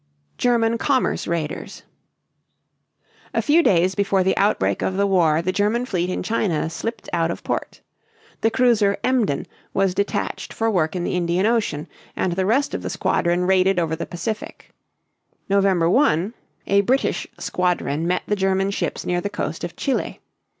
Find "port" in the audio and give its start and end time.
7.43-7.81